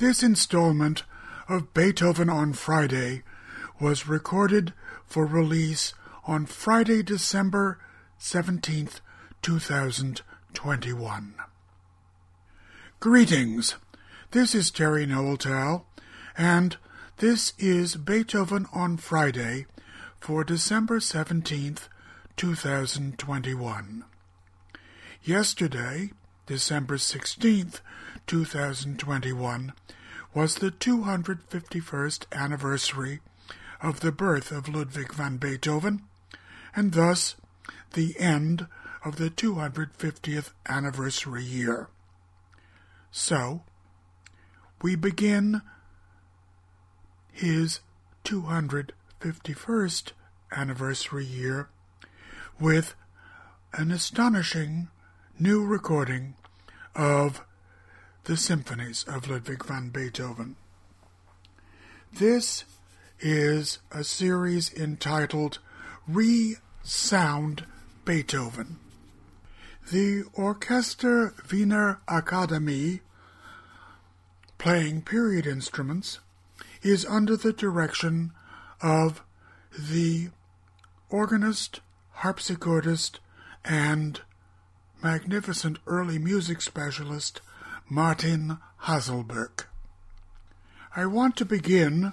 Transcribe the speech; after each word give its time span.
This 0.00 0.22
installment 0.22 1.02
of 1.46 1.74
Beethoven 1.74 2.30
on 2.30 2.54
Friday 2.54 3.22
was 3.78 4.08
recorded 4.08 4.72
for 5.04 5.26
release 5.26 5.92
on 6.26 6.46
Friday, 6.46 7.02
December 7.02 7.78
17th, 8.18 9.00
2021. 9.42 11.34
Greetings. 12.98 13.74
This 14.30 14.54
is 14.54 14.70
Terry 14.70 15.04
Noeltal, 15.06 15.84
and 16.34 16.78
this 17.18 17.52
is 17.58 17.96
Beethoven 17.96 18.64
on 18.72 18.96
Friday 18.96 19.66
for 20.18 20.44
December 20.44 21.00
17th, 21.00 21.88
2021. 22.38 24.04
Yesterday, 25.22 26.12
December 26.50 26.96
16th, 26.96 27.78
2021, 28.26 29.72
was 30.34 30.56
the 30.56 30.72
251st 30.72 32.24
anniversary 32.32 33.20
of 33.80 34.00
the 34.00 34.10
birth 34.10 34.50
of 34.50 34.68
Ludwig 34.68 35.14
van 35.14 35.36
Beethoven, 35.36 36.02
and 36.74 36.90
thus 36.94 37.36
the 37.92 38.18
end 38.18 38.66
of 39.04 39.14
the 39.14 39.30
250th 39.30 40.50
anniversary 40.68 41.44
year. 41.44 41.88
So, 43.12 43.62
we 44.82 44.96
begin 44.96 45.62
his 47.30 47.78
251st 48.24 50.12
anniversary 50.50 51.24
year 51.24 51.68
with 52.58 52.96
an 53.72 53.92
astonishing 53.92 54.88
new 55.38 55.64
recording 55.64 56.34
of 56.94 57.42
the 58.24 58.36
symphonies 58.36 59.04
of 59.04 59.28
Ludwig 59.28 59.64
van 59.64 59.88
Beethoven. 59.90 60.56
This 62.12 62.64
is 63.20 63.78
a 63.90 64.04
series 64.04 64.72
entitled 64.72 65.58
Re-Sound 66.08 67.66
Beethoven. 68.04 68.78
The 69.90 70.24
Orchester 70.34 71.34
Wiener 71.50 72.00
Akademie, 72.08 73.00
playing 74.58 75.02
period 75.02 75.46
instruments, 75.46 76.20
is 76.82 77.04
under 77.06 77.36
the 77.36 77.52
direction 77.52 78.32
of 78.80 79.22
the 79.78 80.30
organist, 81.08 81.80
harpsichordist, 82.18 83.18
and 83.64 84.20
magnificent 85.02 85.78
early 85.86 86.18
music 86.18 86.60
specialist 86.60 87.40
Martin 87.88 88.58
Haselböck. 88.82 89.64
I 90.94 91.06
want 91.06 91.36
to 91.36 91.44
begin 91.44 92.12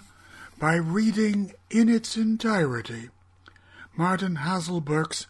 by 0.59 0.75
reading 0.75 1.53
in 1.69 1.89
its 1.89 2.15
entirety 2.15 3.09
Martin 3.95 4.37
Haselböck's 4.37 5.27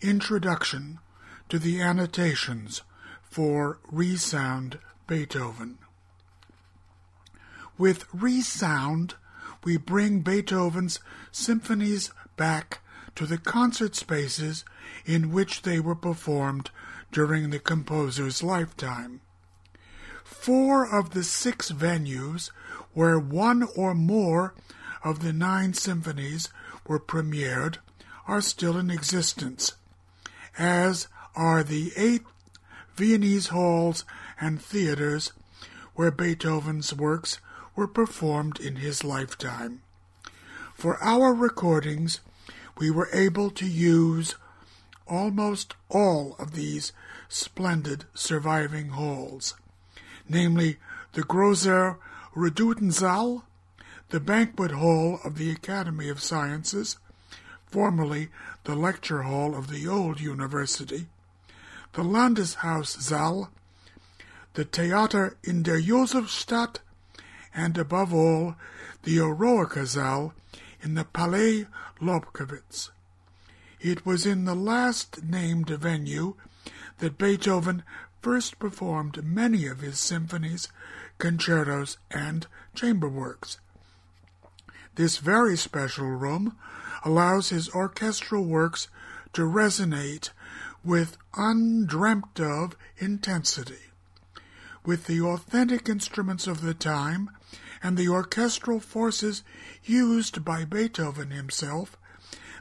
introduction 0.00 0.98
to 1.48 1.58
the 1.58 1.80
annotations 1.80 2.82
for 3.22 3.78
Resound 3.90 4.78
Beethoven. 5.06 5.78
With 7.76 8.04
Resound, 8.12 9.14
we 9.64 9.76
bring 9.76 10.20
Beethoven's 10.20 11.00
symphonies 11.32 12.10
back 12.36 12.80
to 13.16 13.26
the 13.26 13.38
concert 13.38 13.96
spaces 13.96 14.64
in 15.04 15.32
which 15.32 15.62
they 15.62 15.80
were 15.80 15.94
performed 15.94 16.70
during 17.12 17.50
the 17.50 17.58
composer's 17.58 18.42
lifetime. 18.42 19.20
Four 20.24 20.86
of 20.86 21.10
the 21.10 21.24
six 21.24 21.70
venues 21.70 22.50
where 22.92 23.18
one 23.18 23.64
or 23.76 23.94
more 23.94 24.54
of 25.02 25.20
the 25.20 25.32
nine 25.32 25.74
symphonies 25.74 26.48
were 26.86 27.00
premiered 27.00 27.78
are 28.26 28.40
still 28.40 28.76
in 28.76 28.90
existence, 28.90 29.72
as 30.58 31.08
are 31.34 31.62
the 31.62 31.92
eight 31.96 32.22
Viennese 32.94 33.48
halls 33.48 34.04
and 34.40 34.60
theaters 34.60 35.32
where 35.94 36.10
Beethoven's 36.10 36.94
works 36.94 37.40
were 37.74 37.88
performed 37.88 38.60
in 38.60 38.76
his 38.76 39.04
lifetime. 39.04 39.82
For 40.74 41.02
our 41.02 41.34
recordings, 41.34 42.20
we 42.78 42.90
were 42.90 43.08
able 43.12 43.50
to 43.50 43.66
use 43.66 44.34
almost 45.10 45.74
all 45.88 46.36
of 46.38 46.52
these 46.52 46.92
splendid 47.28 48.04
surviving 48.14 48.90
halls, 48.90 49.54
namely 50.28 50.78
the 51.12 51.22
Großer 51.22 51.96
Redoutensaal, 52.34 53.42
the 54.10 54.20
banquet 54.20 54.70
hall 54.70 55.18
of 55.24 55.36
the 55.36 55.50
Academy 55.50 56.08
of 56.08 56.22
Sciences, 56.22 56.96
formerly 57.66 58.28
the 58.64 58.74
lecture 58.74 59.22
hall 59.22 59.56
of 59.56 59.68
the 59.68 59.86
old 59.86 60.20
university, 60.20 61.06
the 61.92 62.02
Landeshaussaal, 62.02 63.48
the 64.54 64.64
Theater 64.64 65.36
in 65.42 65.62
der 65.62 65.80
Josefstadt, 65.80 66.78
and 67.54 67.76
above 67.76 68.14
all, 68.14 68.54
the 69.02 69.16
Eroica 69.18 70.32
in 70.82 70.94
the 70.94 71.04
Palais 71.04 71.66
Lobkowitz. 72.00 72.90
It 73.80 74.04
was 74.04 74.26
in 74.26 74.44
the 74.44 74.54
last 74.54 75.22
named 75.22 75.70
venue 75.70 76.34
that 76.98 77.16
Beethoven 77.16 77.82
first 78.20 78.58
performed 78.58 79.24
many 79.24 79.66
of 79.66 79.80
his 79.80 79.98
symphonies, 79.98 80.68
concertos, 81.16 81.96
and 82.10 82.46
chamber 82.74 83.08
works. 83.08 83.58
This 84.96 85.16
very 85.16 85.56
special 85.56 86.10
room 86.10 86.58
allows 87.04 87.48
his 87.48 87.70
orchestral 87.70 88.44
works 88.44 88.88
to 89.32 89.42
resonate 89.42 90.30
with 90.84 91.16
undreamt 91.34 92.38
of 92.38 92.76
intensity. 92.98 93.92
With 94.84 95.06
the 95.06 95.22
authentic 95.22 95.88
instruments 95.88 96.46
of 96.46 96.60
the 96.60 96.74
time 96.74 97.30
and 97.82 97.96
the 97.96 98.08
orchestral 98.08 98.80
forces 98.80 99.42
used 99.84 100.44
by 100.44 100.66
Beethoven 100.66 101.30
himself, 101.30 101.96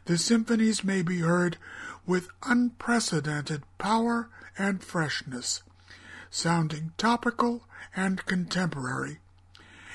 the 0.09 0.17
symphonies 0.17 0.83
may 0.83 1.03
be 1.03 1.19
heard 1.19 1.55
with 2.03 2.31
unprecedented 2.41 3.61
power 3.77 4.27
and 4.57 4.83
freshness, 4.83 5.61
sounding 6.31 6.91
topical 6.97 7.61
and 7.95 8.25
contemporary, 8.25 9.19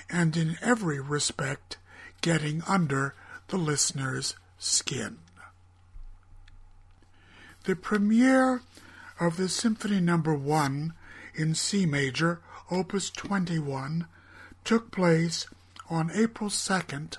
and 0.08 0.36
in 0.36 0.56
every 0.62 1.00
respect 1.00 1.78
getting 2.20 2.62
under 2.69 3.12
the 3.48 3.56
listener's 3.56 4.36
skin. 4.56 5.19
The 7.64 7.75
premiere 7.75 8.62
of 9.19 9.36
the 9.36 9.48
Symphony 9.48 9.98
No. 9.98 10.19
1 10.19 10.92
in 11.34 11.56
C 11.56 11.86
major, 11.86 12.41
Opus 12.70 13.10
21, 13.10 14.06
took 14.62 14.92
place 14.92 15.48
on 15.91 16.12
April 16.12 16.50
2nd, 16.50 17.16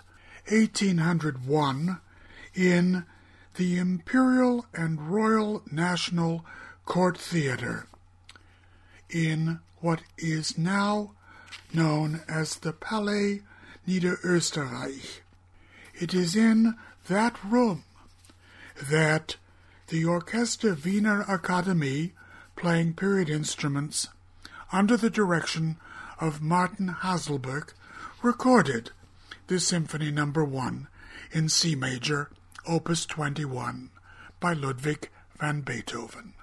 1801, 0.47 2.00
in 2.56 3.06
the 3.56 3.78
Imperial 3.78 4.66
and 4.74 5.10
Royal 5.10 5.62
National 5.72 6.46
Court 6.86 7.18
Theatre 7.18 7.88
in 9.10 9.60
what 9.80 10.02
is 10.18 10.58
now 10.58 11.12
known 11.74 12.22
as 12.28 12.56
the 12.56 12.74
Palais 12.74 13.42
Niederösterreich. 13.88 15.20
It 15.94 16.14
is 16.14 16.36
in 16.36 16.76
that 17.08 17.42
room 17.44 17.84
that 18.90 19.38
the 19.88 20.04
Orchester 20.04 20.76
Wiener 20.76 21.24
Akademie, 21.24 22.12
playing 22.56 22.94
period 22.94 23.30
instruments, 23.30 24.08
under 24.72 24.98
the 24.98 25.10
direction 25.10 25.78
of 26.20 26.42
Martin 26.42 26.96
Haselböck, 27.02 27.74
recorded 28.22 28.92
the 29.48 29.60
Symphony 29.60 30.12
No. 30.12 30.25
1 30.25 30.88
in 31.31 31.50
C 31.50 31.75
major 31.75 32.30
Opus 32.67 33.06
21 33.06 33.91
by 34.39 34.53
Ludwig 34.53 35.09
van 35.38 35.62
Beethoven. 35.62 36.33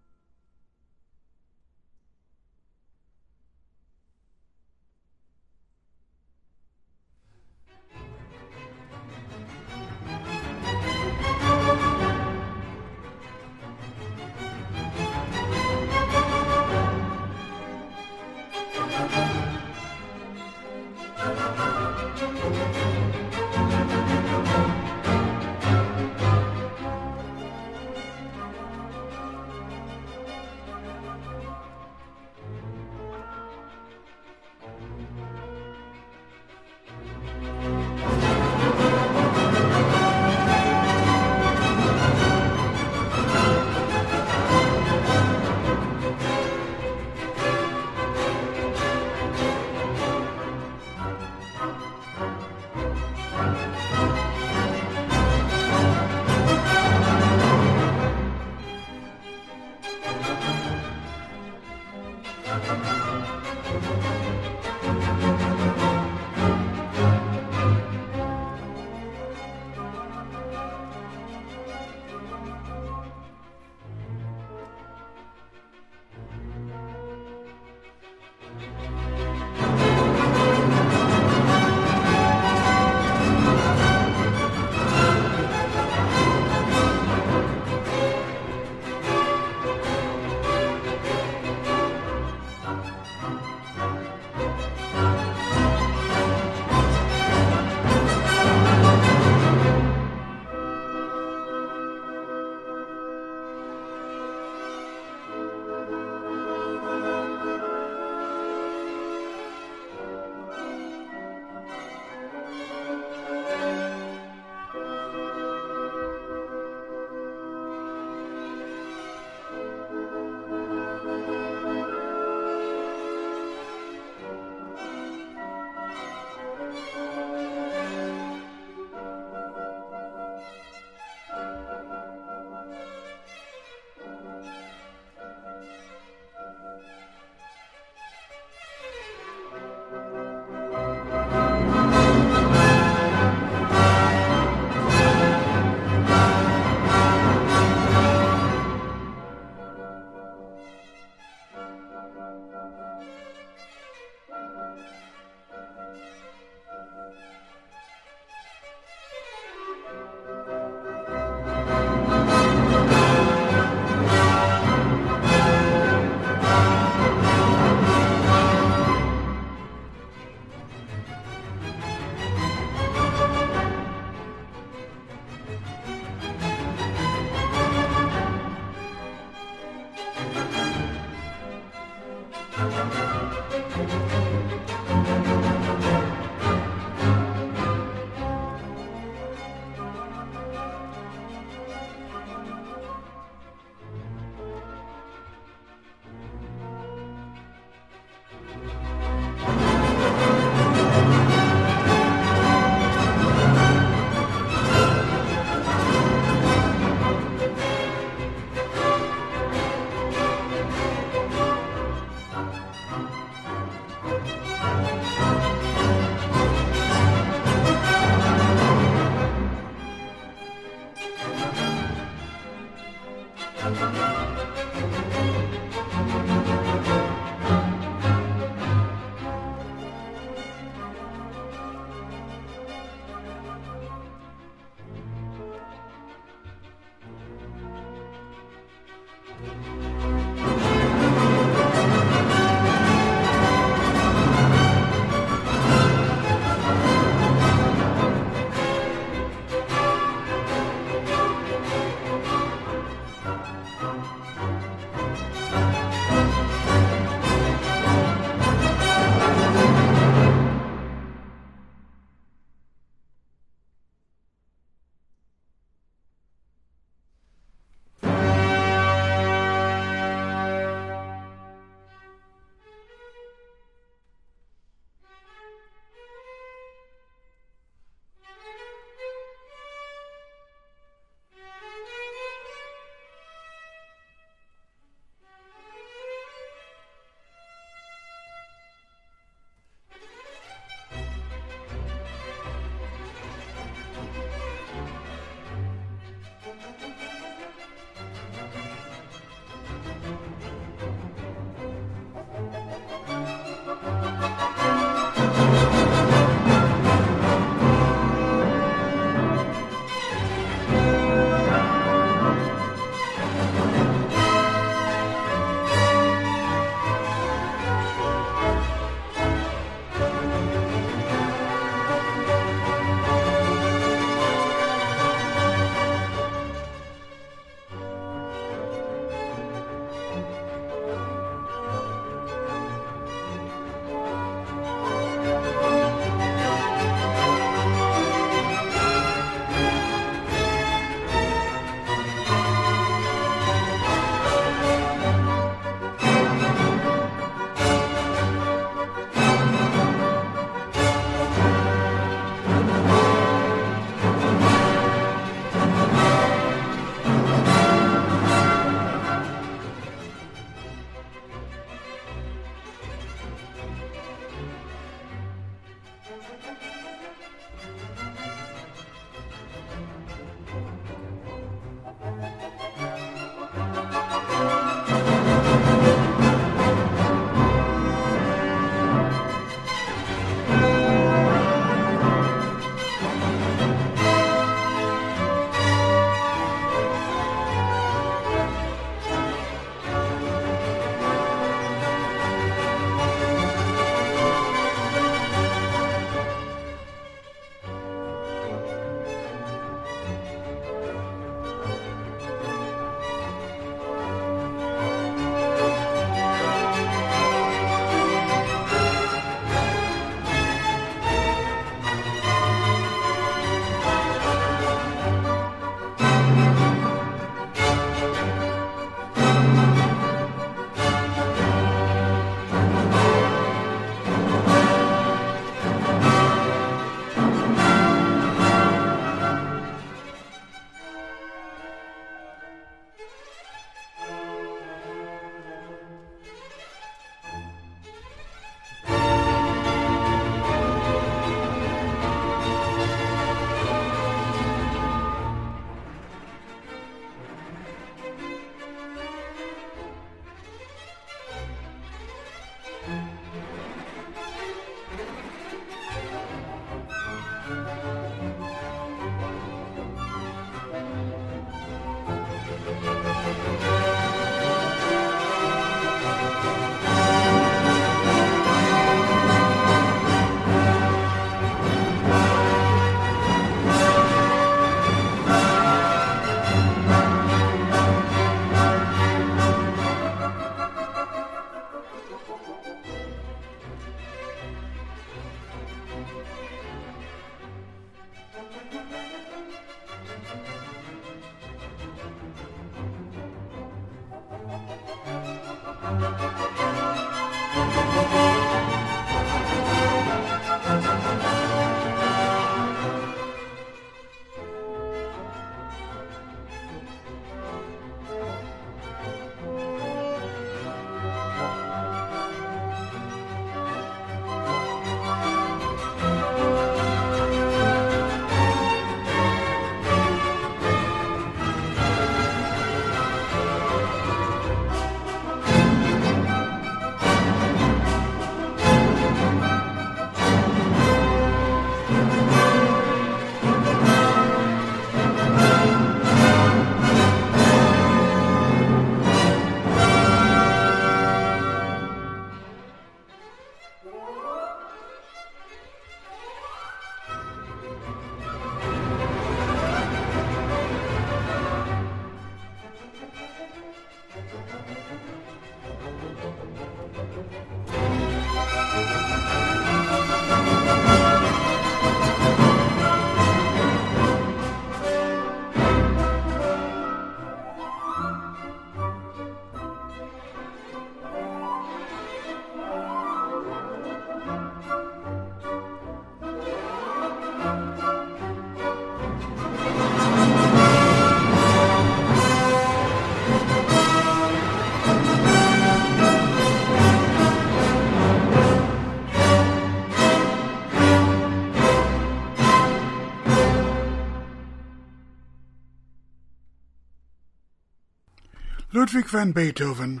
Ludwig 598.88 599.10
van 599.10 599.32
Beethoven, 599.32 600.00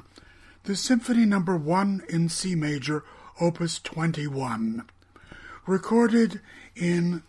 the 0.64 0.74
Symphony 0.74 1.26
Number 1.26 1.58
no. 1.58 1.64
1 1.66 2.04
in 2.08 2.30
C 2.30 2.54
major, 2.54 3.04
opus 3.38 3.78
21, 3.80 4.82
recorded 5.66 6.40
in 6.74 7.22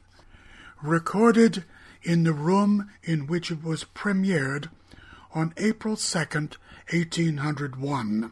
recorded 0.82 1.66
in 2.02 2.24
the 2.24 2.32
room 2.32 2.90
in 3.04 3.28
which 3.28 3.52
it 3.52 3.62
was 3.62 3.84
premiered 3.84 4.70
on 5.36 5.54
April 5.58 5.98
2nd, 5.98 6.56
1801. 6.94 8.32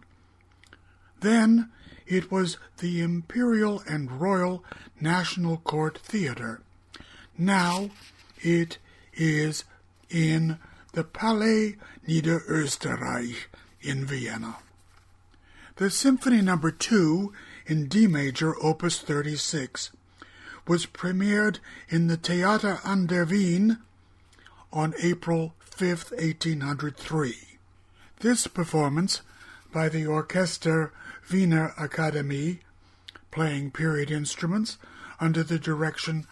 Then 1.19 1.69
it 2.05 2.31
was 2.31 2.57
the 2.77 3.01
Imperial 3.01 3.83
and 3.89 4.21
Royal 4.21 4.63
National 5.01 5.57
Court 5.57 5.97
Theatre. 5.97 6.61
Now 7.37 7.89
it 8.41 8.77
is 9.11 9.65
in 10.09 10.59
the 10.97 11.03
Palais 11.03 11.75
Niederösterreich 12.07 13.45
in 13.81 14.03
Vienna. 14.03 14.55
The 15.75 15.91
Symphony 15.91 16.41
No. 16.41 16.57
2 16.57 17.31
in 17.67 17.85
D 17.87 18.07
major, 18.07 18.55
opus 18.63 18.97
36, 19.01 19.91
was 20.65 20.87
premiered 20.87 21.59
in 21.87 22.07
the 22.07 22.17
Theater 22.17 22.79
an 22.83 23.05
der 23.05 23.25
Wien 23.25 23.77
on 24.73 24.95
April 24.99 25.53
5, 25.59 26.13
1803. 26.17 27.35
This 28.21 28.47
performance 28.47 29.21
by 29.71 29.89
the 29.89 30.05
Orchester 30.07 30.89
Wiener 31.31 31.75
Akademie, 31.77 32.61
playing 33.29 33.69
period 33.69 34.09
instruments 34.09 34.79
under 35.19 35.43
the 35.43 35.59
direction 35.59 36.25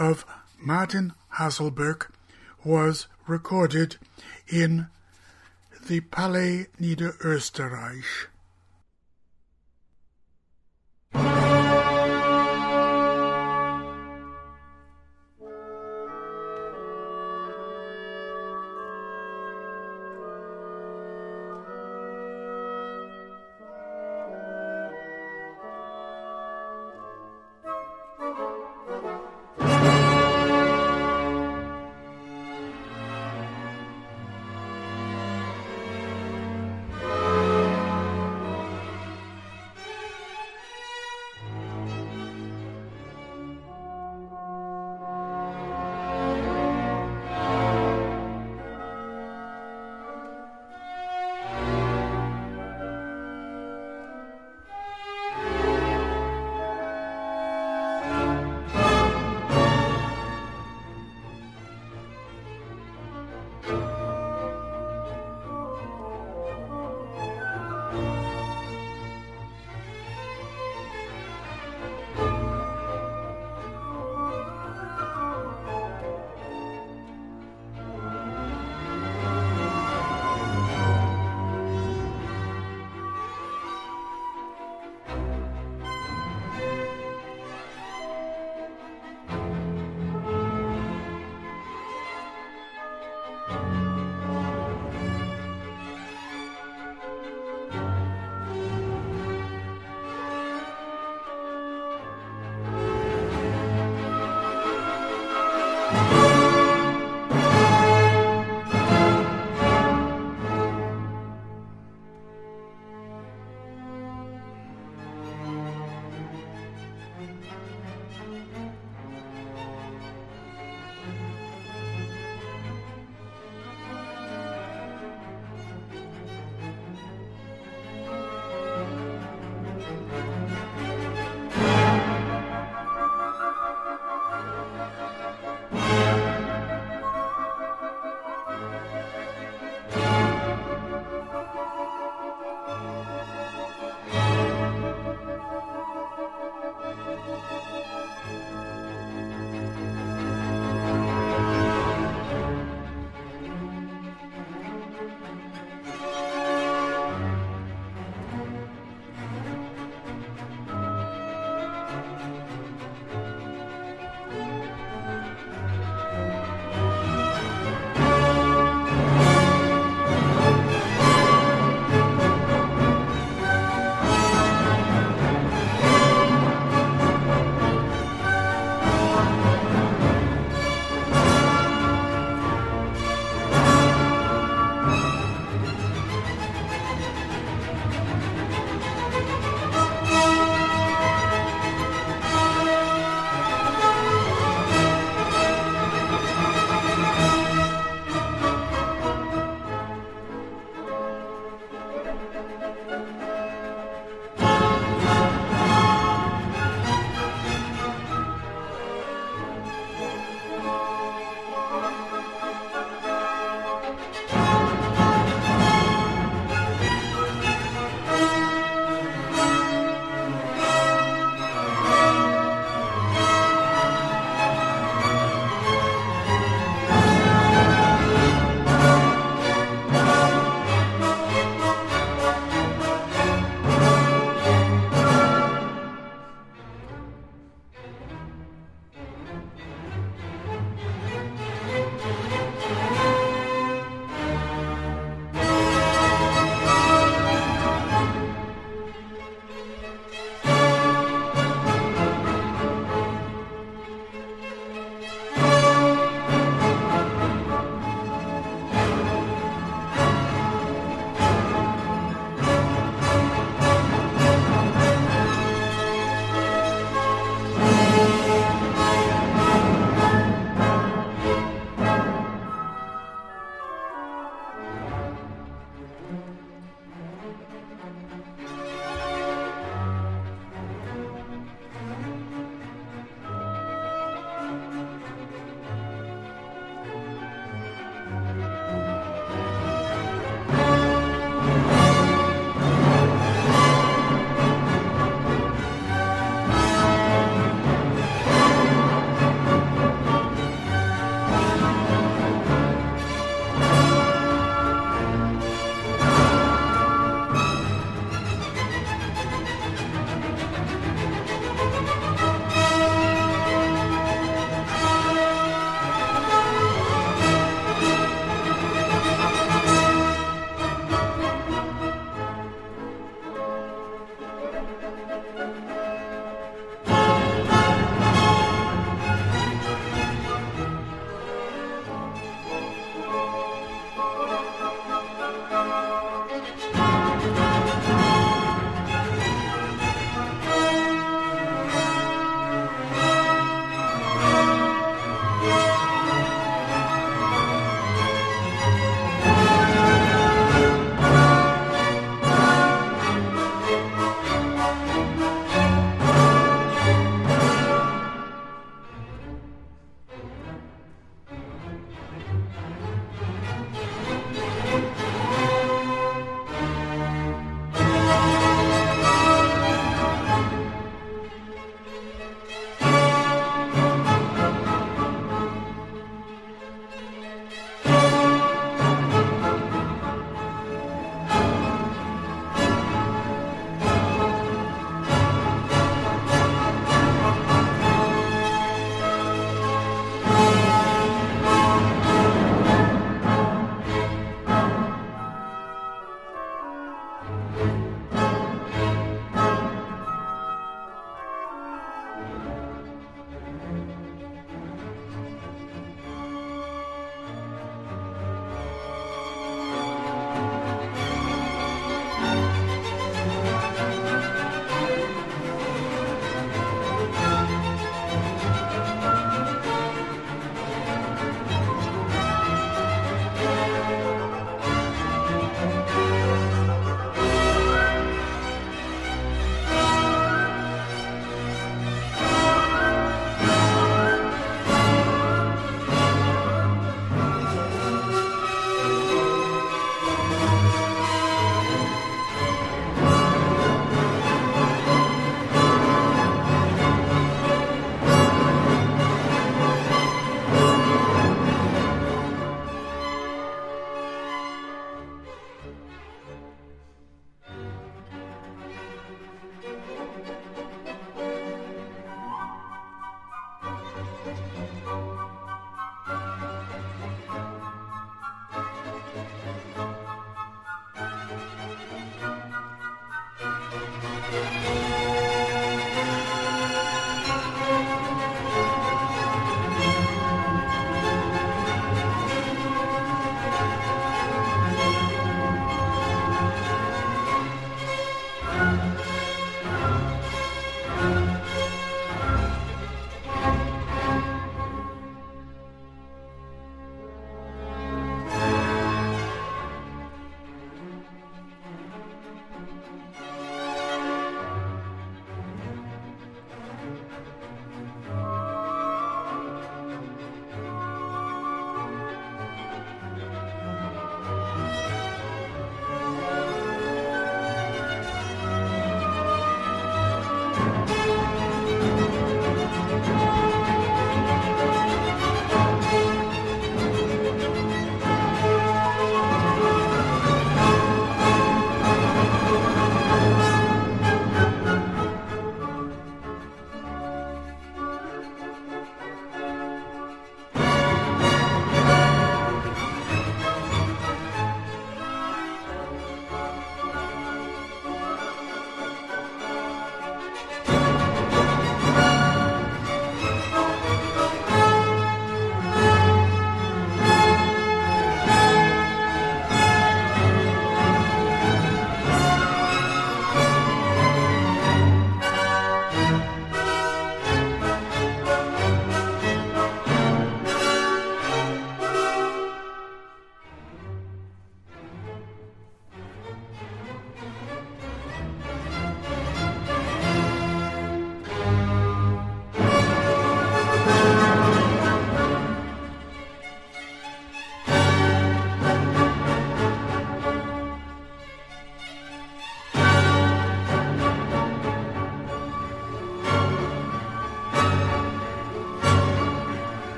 of 0.00 0.24
Martin 0.58 1.12
Haselböck, 1.34 2.08
was 2.64 3.06
recorded 3.30 3.96
in 4.48 4.88
the 5.86 6.00
Palais 6.00 6.66
Niederösterreich. 6.80 8.26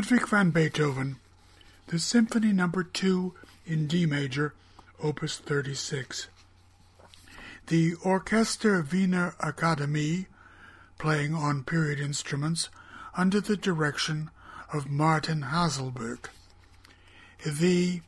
Ludwig 0.00 0.28
van 0.28 0.50
Beethoven, 0.50 1.16
the 1.88 1.98
Symphony 1.98 2.54
Number 2.54 2.82
2 2.82 3.34
in 3.66 3.86
D 3.86 4.06
major, 4.06 4.54
Opus 5.02 5.36
36. 5.36 6.28
The 7.66 7.96
Orchester 7.96 8.82
Wiener 8.90 9.34
Akademie, 9.40 10.24
playing 10.96 11.34
on 11.34 11.64
period 11.64 12.00
instruments 12.00 12.70
under 13.14 13.42
the 13.42 13.58
direction 13.58 14.30
of 14.72 14.88
Martin 14.88 15.42
Haselböck. 15.42 16.30
The 17.44 18.00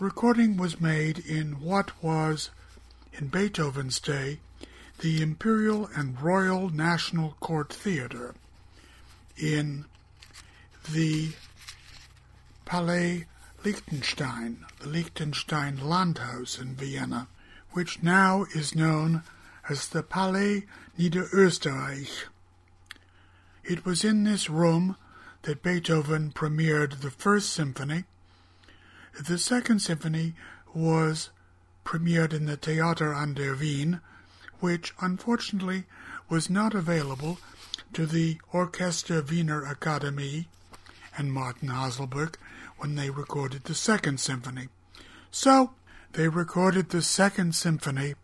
recording 0.00 0.56
was 0.56 0.80
made 0.80 1.18
in 1.18 1.60
what 1.60 2.02
was, 2.02 2.48
in 3.12 3.26
Beethoven's 3.26 4.00
day, 4.00 4.38
the 5.00 5.20
Imperial 5.20 5.90
and 5.94 6.18
Royal 6.22 6.70
National 6.70 7.36
Court 7.40 7.70
Theatre 7.70 8.34
in 9.36 9.84
the 10.92 11.30
Palais 12.64 13.26
Liechtenstein, 13.64 14.64
the 14.80 14.88
Liechtenstein 14.88 15.78
Landhaus 15.78 16.60
in 16.60 16.74
Vienna, 16.74 17.28
which 17.72 18.02
now 18.02 18.44
is 18.54 18.74
known 18.74 19.22
as 19.68 19.88
the 19.88 20.02
Palais 20.02 20.64
Niederösterreich. 20.98 22.24
It 23.64 23.84
was 23.86 24.04
in 24.04 24.24
this 24.24 24.50
room 24.50 24.96
that 25.42 25.62
Beethoven 25.62 26.32
premiered 26.32 27.00
the 27.00 27.10
First 27.10 27.50
Symphony. 27.50 28.04
The 29.26 29.38
Second 29.38 29.80
Symphony 29.80 30.34
was 30.74 31.30
premiered 31.84 32.32
in 32.32 32.46
the 32.46 32.56
Theater 32.56 33.12
an 33.12 33.34
der 33.34 33.54
Wien, 33.54 34.00
which 34.60 34.94
unfortunately 35.00 35.84
was 36.28 36.50
not 36.50 36.74
available 36.74 37.38
to 37.92 38.06
the 38.06 38.38
Orchester 38.52 39.22
Wiener 39.22 39.62
Akademie 39.62 40.46
and 41.16 41.32
Martin 41.32 41.68
Haselböck 41.68 42.36
when 42.78 42.94
they 42.94 43.10
recorded 43.10 43.64
the 43.64 43.74
Second 43.74 44.20
Symphony. 44.20 44.68
So 45.30 45.72
they 46.12 46.28
recorded 46.28 46.90
the 46.90 47.02
Second 47.02 47.54
Symphony 47.54 48.14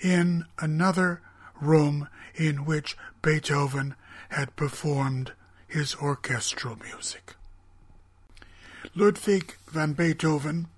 in 0.00 0.44
another 0.58 1.22
room 1.60 2.08
in 2.34 2.64
which 2.64 2.96
Beethoven 3.22 3.94
had 4.30 4.56
performed 4.56 5.32
his 5.66 5.94
orchestral 5.96 6.76
music. 6.76 7.34
Ludwig 8.94 9.56
van 9.68 9.92
Beethoven 9.92 10.68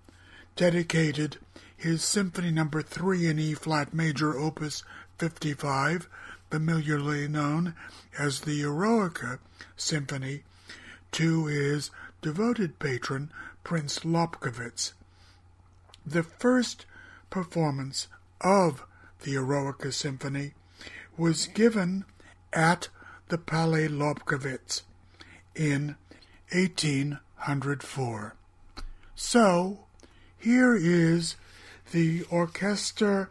dedicated 0.57 1.39
his 1.77 2.03
Symphony 2.03 2.51
Number 2.51 2.79
no. 2.79 2.85
3 2.85 3.27
in 3.27 3.39
E 3.39 3.55
flat 3.55 3.95
major 3.95 4.37
opus 4.37 4.83
55, 5.19 6.09
familiarly 6.51 7.29
known 7.29 7.75
as 8.19 8.41
the 8.41 8.63
Eroica 8.63 9.39
Symphony, 9.77 10.43
to 11.13 11.47
his 11.47 11.91
devoted 12.23 12.79
patron 12.79 13.31
Prince 13.65 14.01
Lobkowitz. 14.01 14.93
The 16.07 16.23
first 16.23 16.87
performance 17.31 18.09
of 18.41 18.85
the 19.23 19.35
Eroica 19.35 19.93
Symphony 19.93 20.55
was 21.17 21.49
given 21.49 22.05
at 22.53 22.89
the 23.29 23.39
Palais 23.39 23.89
Lobkowitz 23.89 24.83
in 25.55 25.97
1804. 26.53 28.35
So, 29.15 29.81
here 30.39 30.77
is 30.77 31.37
the 31.91 32.21
Orchester 32.31 33.29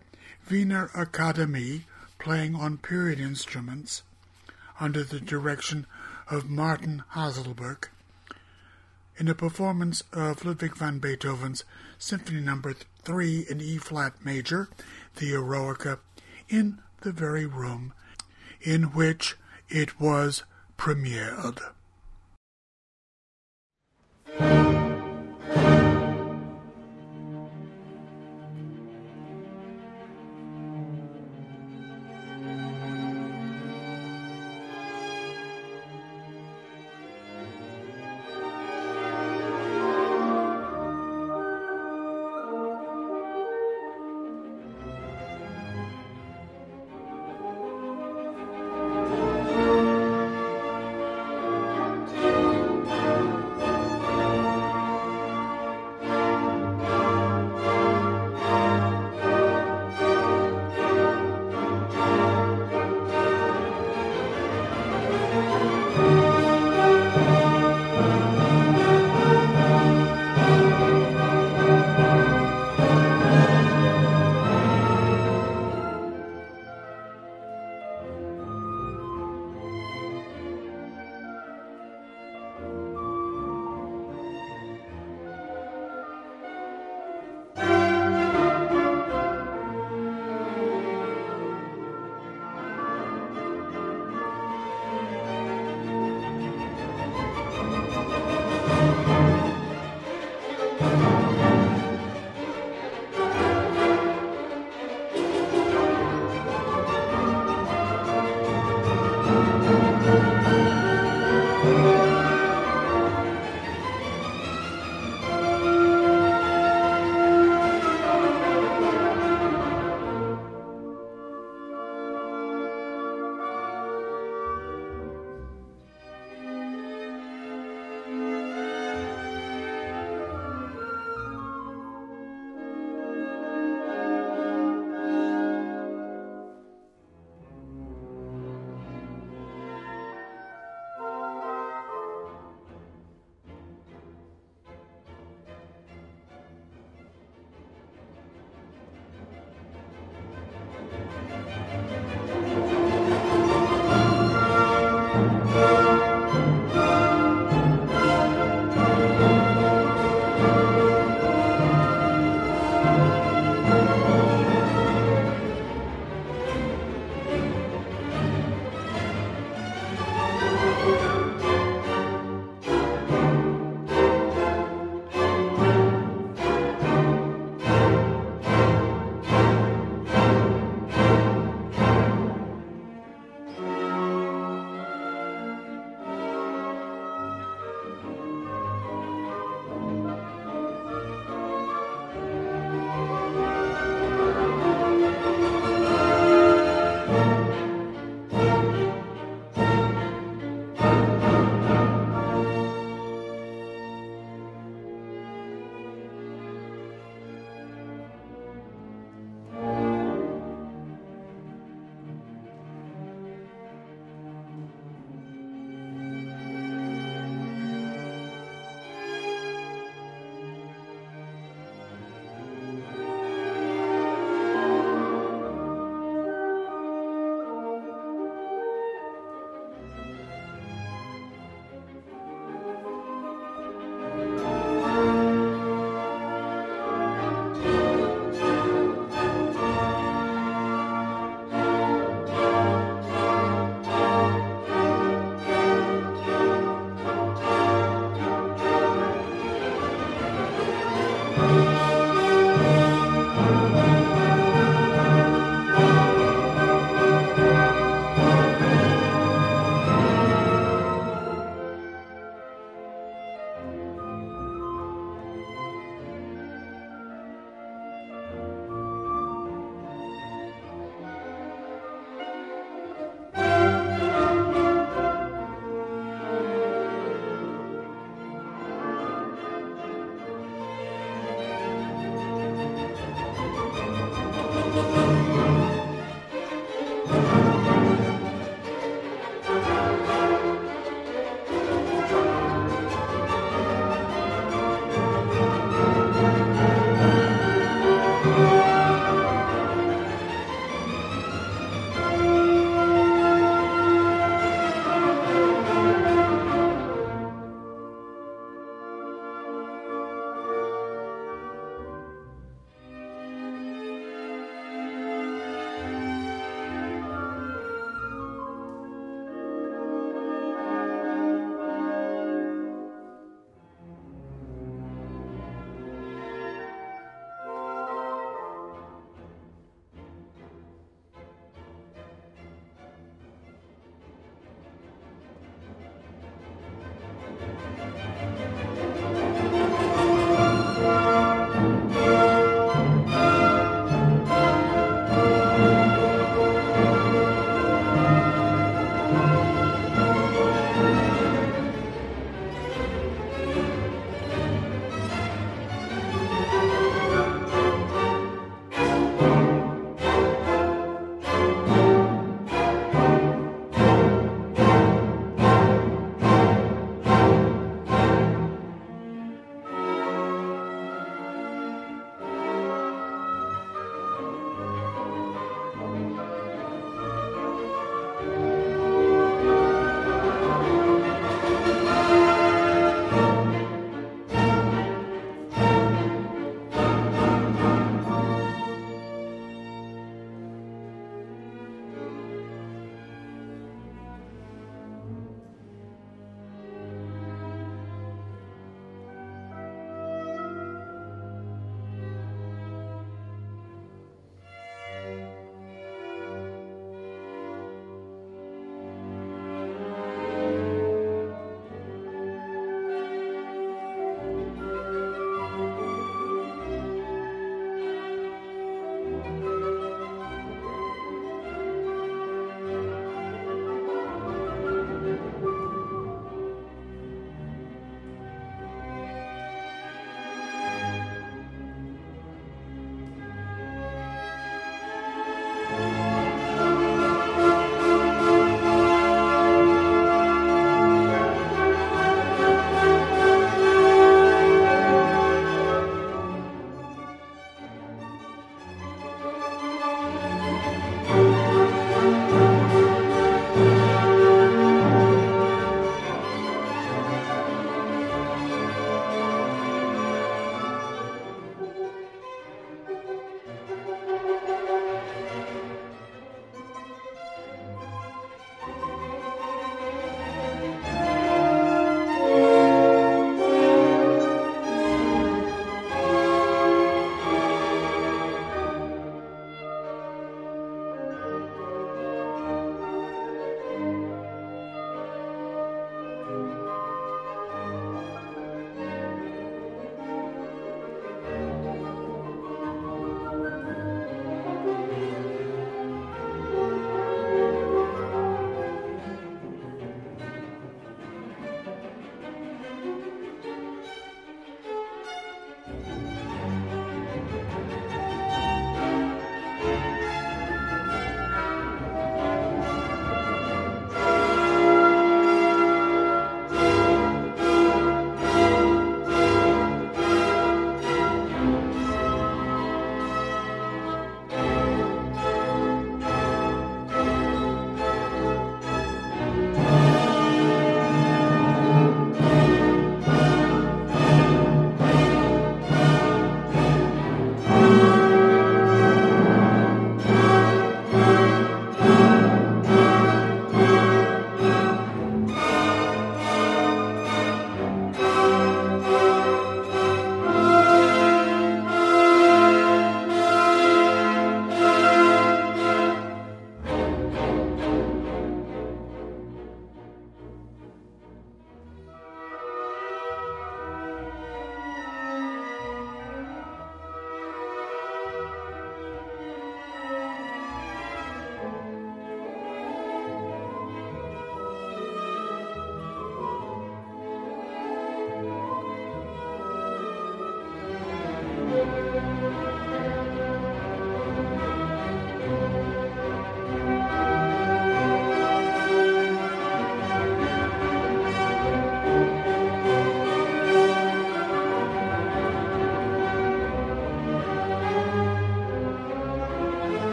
Wiener 0.49 0.89
Akademie 0.89 1.84
playing 2.19 2.55
on 2.55 2.78
period 2.78 3.19
instruments 3.19 4.03
under 4.80 5.03
the 5.03 5.19
direction 5.19 5.88
of 6.30 6.49
Martin 6.49 7.03
Haselböck 7.13 7.89
in 9.17 9.28
a 9.28 9.36
performance 9.36 10.03
of 10.13 10.45
Ludwig 10.45 10.75
van 10.75 10.99
Beethoven's 10.99 11.63
Symphony 11.97 12.41
No. 12.41 12.61
3 13.03 13.45
in 13.49 13.61
E 13.61 13.78
flat 13.78 14.13
major, 14.23 14.69
the 15.15 15.32
Eroica, 15.32 15.99
in 16.49 16.80
the 17.01 17.11
very 17.11 17.45
room 17.45 17.93
in 18.61 18.84
which 18.93 19.36
it 19.69 19.99
was 19.99 20.43
premiered. 20.78 21.59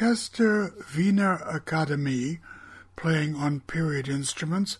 Orchester 0.00 0.72
Wiener 0.96 1.36
Akademie, 1.44 2.38
playing 2.96 3.34
on 3.34 3.60
period 3.60 4.08
instruments 4.08 4.78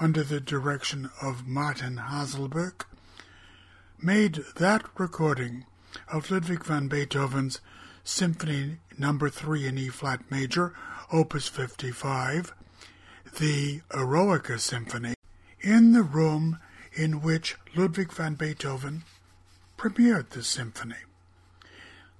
under 0.00 0.22
the 0.22 0.40
direction 0.40 1.10
of 1.20 1.46
Martin 1.46 1.96
Haselböck, 2.08 2.86
made 4.00 4.42
that 4.56 4.86
recording 4.96 5.66
of 6.10 6.30
Ludwig 6.30 6.64
van 6.64 6.88
Beethoven's 6.88 7.60
Symphony 8.04 8.78
No. 8.96 9.18
3 9.18 9.66
in 9.66 9.76
E 9.76 9.88
flat 9.90 10.22
major, 10.30 10.72
Opus 11.12 11.46
55, 11.46 12.54
the 13.38 13.82
Eroica 13.90 14.58
Symphony, 14.58 15.12
in 15.60 15.92
the 15.92 16.02
room 16.02 16.58
in 16.94 17.20
which 17.20 17.56
Ludwig 17.74 18.10
van 18.14 18.34
Beethoven 18.34 19.04
premiered 19.76 20.30
the 20.30 20.42
symphony, 20.42 21.04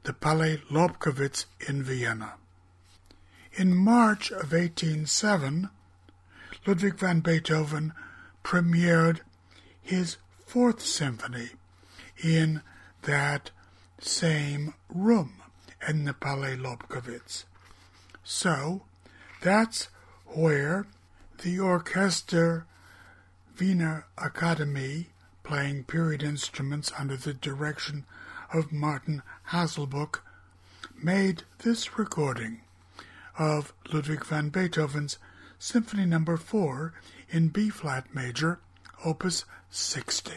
the 0.04 0.12
Palais 0.12 0.60
Lobkowitz 0.70 1.46
in 1.66 1.82
Vienna. 1.82 2.34
In 3.54 3.74
March 3.74 4.30
of 4.30 4.52
1807, 4.52 5.70
Ludwig 6.66 6.98
van 6.98 7.20
Beethoven 7.20 7.92
premiered 8.42 9.20
his 9.80 10.18
Fourth 10.46 10.82
Symphony 10.82 11.50
in 12.22 12.62
that 13.02 13.50
same 13.98 14.74
room 14.88 15.42
in 15.88 16.04
the 16.04 16.12
Palais 16.12 16.56
Lobkowitz. 16.56 17.44
So 18.22 18.82
that's 19.40 19.88
where 20.26 20.86
the 21.42 21.58
Orchester 21.58 22.64
Wiener 23.58 24.06
Akademie, 24.18 25.06
playing 25.42 25.84
period 25.84 26.22
instruments 26.22 26.92
under 26.98 27.16
the 27.16 27.34
direction 27.34 28.04
of 28.52 28.72
Martin 28.72 29.22
Haselböck, 29.50 30.20
made 31.02 31.42
this 31.58 31.98
recording 31.98 32.62
of 33.38 33.72
Ludwig 33.92 34.24
van 34.24 34.48
Beethoven's 34.48 35.18
Symphony 35.58 36.06
No. 36.06 36.36
4 36.36 36.92
in 37.30 37.48
B 37.48 37.68
flat 37.68 38.14
major, 38.14 38.60
opus 39.04 39.44
60. 39.70 40.32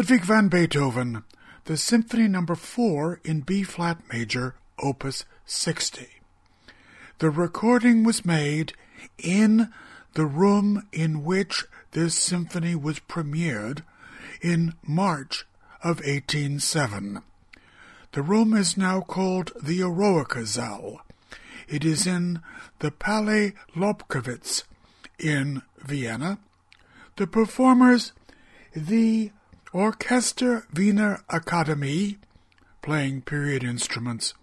Ludwig 0.00 0.24
van 0.24 0.48
Beethoven, 0.48 1.24
the 1.66 1.76
Symphony 1.76 2.26
No. 2.26 2.46
4 2.46 3.20
in 3.22 3.42
B 3.42 3.62
flat 3.62 3.98
major, 4.10 4.54
opus 4.82 5.26
60. 5.44 6.08
The 7.18 7.28
recording 7.28 8.02
was 8.02 8.24
made 8.24 8.72
in 9.18 9.70
the 10.14 10.24
room 10.24 10.88
in 10.90 11.22
which 11.22 11.66
this 11.90 12.14
symphony 12.14 12.74
was 12.74 13.00
premiered 13.00 13.82
in 14.40 14.72
March 14.82 15.44
of 15.84 15.98
1807. 15.98 17.20
The 18.12 18.22
room 18.22 18.54
is 18.54 18.78
now 18.78 19.02
called 19.02 19.52
the 19.62 19.80
Eroica. 19.80 21.00
It 21.68 21.84
is 21.84 22.06
in 22.06 22.40
the 22.78 22.90
Palais 22.90 23.52
Lobkowitz 23.76 24.64
in 25.18 25.60
Vienna. 25.76 26.38
The 27.16 27.26
performers, 27.26 28.12
the 28.74 29.32
Orchester 29.72 30.66
Wiener 30.74 31.22
Akademie, 31.30 32.16
playing 32.82 33.22
period 33.22 33.62
instruments, 33.62 34.34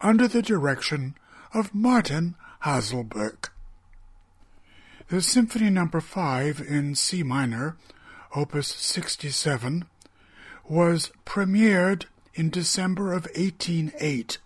under 0.00 0.26
the 0.26 0.40
direction 0.40 1.14
of 1.52 1.74
Martin 1.74 2.36
Haselböck. 2.64 3.50
The 5.08 5.20
Symphony 5.20 5.68
No. 5.68 5.88
5 5.88 6.60
in 6.62 6.94
C 6.94 7.22
minor, 7.22 7.76
Opus 8.34 8.68
67, 8.68 9.84
was 10.66 11.12
premiered 11.26 12.06
in 12.32 12.48
December 12.48 13.12
of 13.12 13.26
1808 13.36 14.38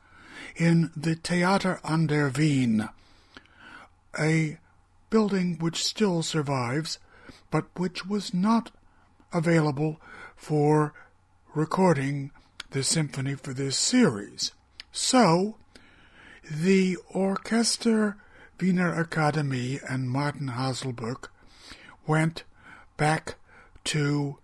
in 0.57 0.91
the 0.97 1.15
Theater 1.15 1.79
an 1.85 2.09
der 2.09 2.31
Wien, 2.31 2.89
a 4.19 4.59
building 5.09 5.57
which 5.61 5.85
still 5.85 6.25
survives, 6.25 6.99
but 7.53 7.67
which 7.77 8.05
was 8.05 8.35
not 8.35 8.73
available 9.33 10.01
for 10.37 10.93
recording 11.55 12.31
the 12.71 12.83
symphony 12.83 13.35
for 13.35 13.53
this 13.53 13.77
series. 13.77 14.53
So, 14.93 15.57
the 16.51 16.97
Orchester 17.15 18.17
Wiener 18.61 19.05
Akademie 19.05 19.81
and 19.89 20.11
Martin 20.11 20.51
Haselböck 20.51 21.29
went 22.07 22.45
back 22.97 23.35
to 23.85 24.39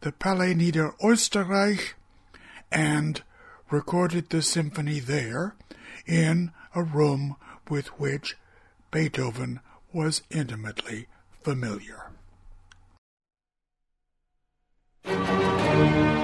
the 0.00 0.12
Palais 0.12 0.54
Nieder 0.54 0.92
Österreich 1.02 1.92
and 2.70 3.22
recorded 3.70 4.30
the 4.30 4.42
symphony 4.42 5.00
there 5.00 5.54
in 6.06 6.52
a 6.74 6.82
room 6.82 7.36
with 7.68 7.88
which 7.98 8.36
Beethoven 8.90 9.60
was 9.92 10.22
intimately 10.30 11.06
familiar. 11.42 12.10
Música 15.06 16.15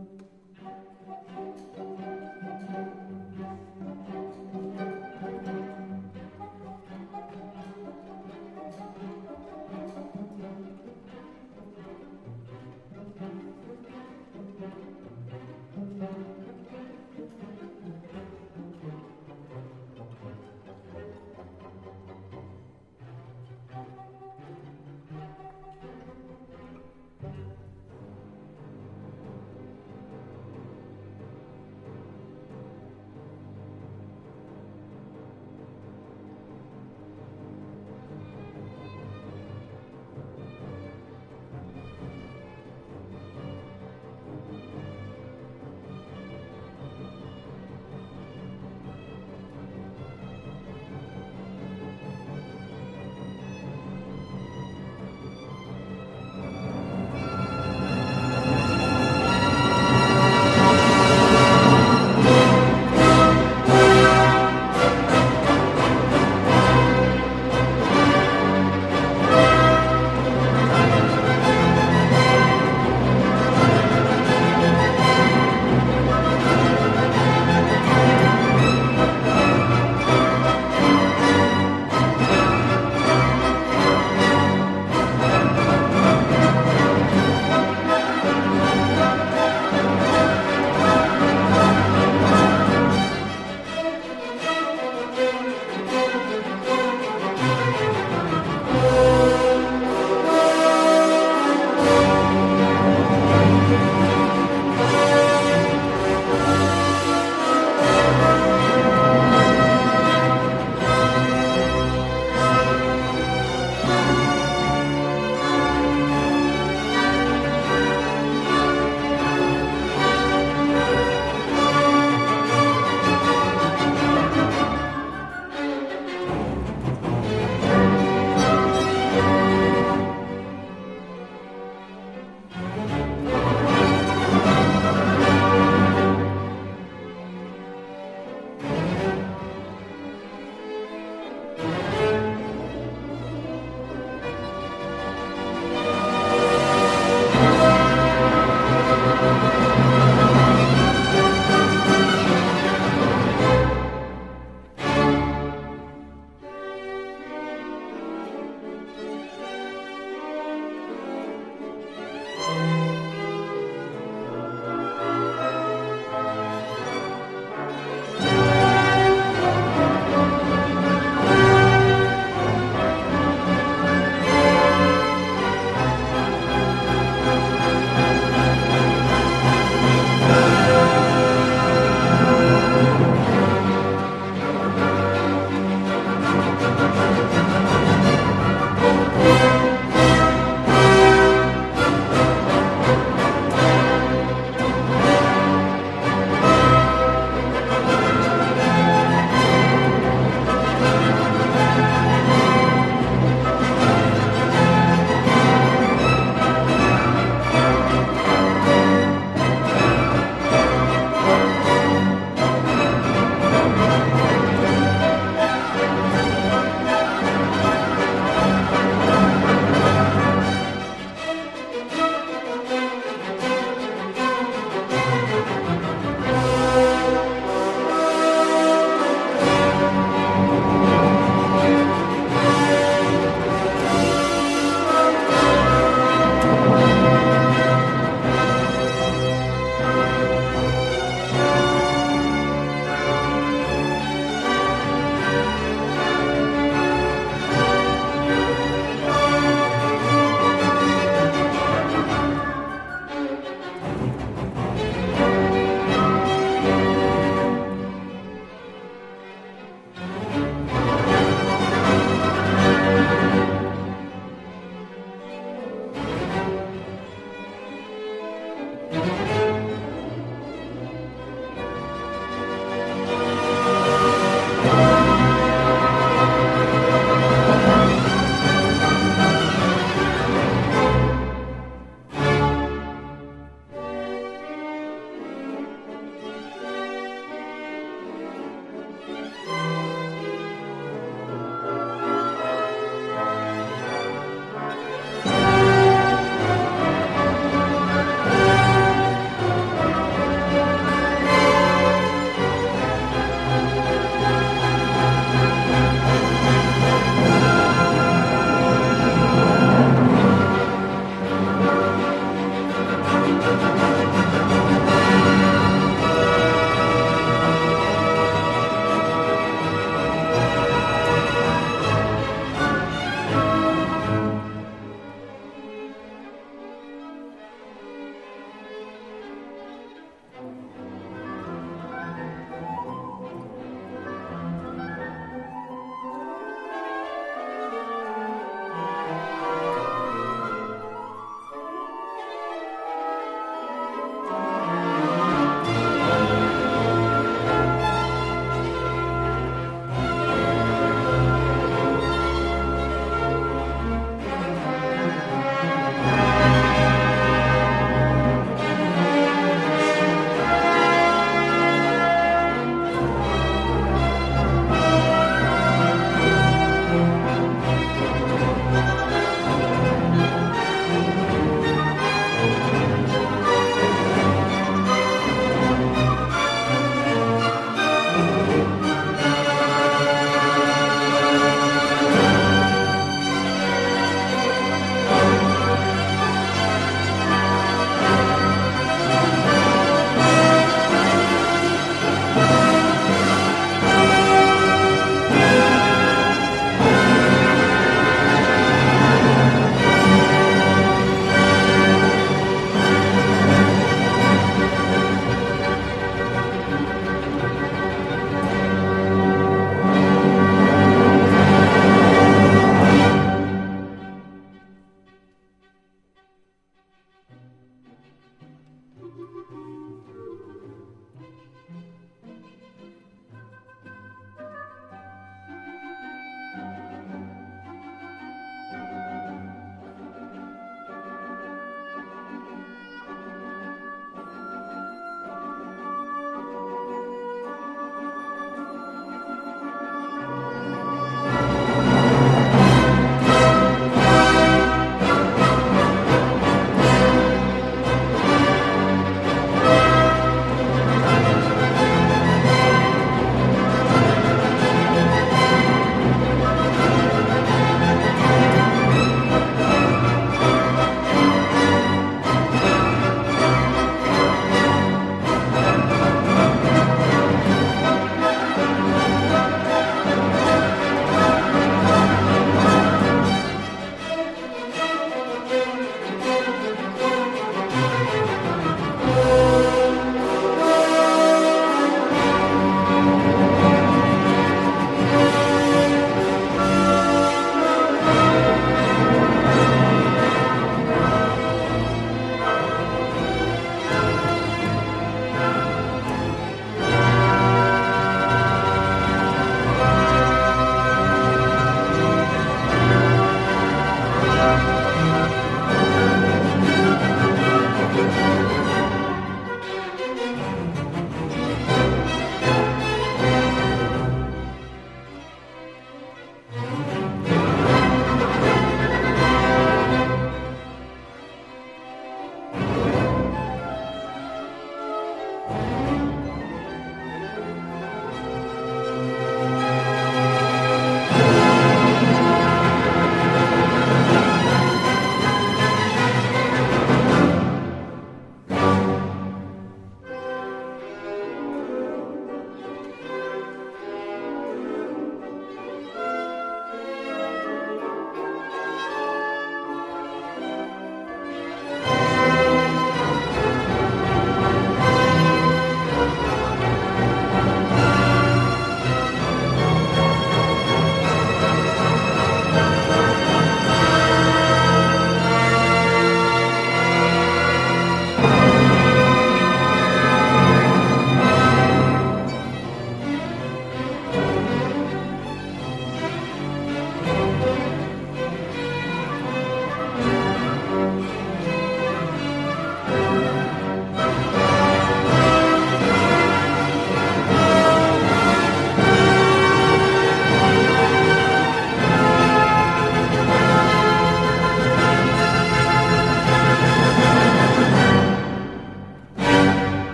you. 0.00 0.39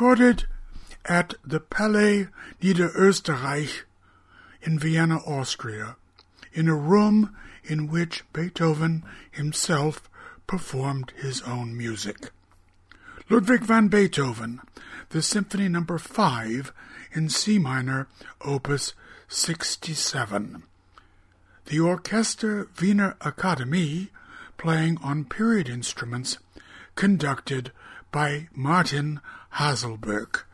Recorded 0.00 0.46
at 1.04 1.34
the 1.44 1.60
Palais 1.60 2.26
Niederösterreich 2.62 3.82
in 4.62 4.78
Vienna, 4.78 5.18
Austria, 5.26 5.96
in 6.54 6.68
a 6.68 6.74
room 6.74 7.36
in 7.64 7.86
which 7.86 8.24
Beethoven 8.32 9.04
himself 9.30 10.08
performed 10.46 11.12
his 11.16 11.42
own 11.42 11.76
music. 11.76 12.30
Ludwig 13.28 13.60
van 13.60 13.88
Beethoven, 13.88 14.62
the 15.10 15.20
Symphony 15.20 15.68
Number 15.68 15.96
no. 15.96 15.98
5 15.98 16.72
in 17.12 17.28
C 17.28 17.58
minor, 17.58 18.08
Opus 18.40 18.94
67. 19.28 20.62
The 21.66 21.76
Orchester 21.76 22.68
Wiener 22.80 23.16
Akademie, 23.20 24.08
playing 24.56 24.96
on 25.02 25.26
period 25.26 25.68
instruments, 25.68 26.38
conducted 26.94 27.70
by 28.10 28.48
Martin 28.54 29.20
Haselböck. 29.50 30.46